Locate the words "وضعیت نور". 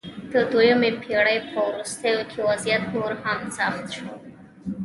2.49-3.11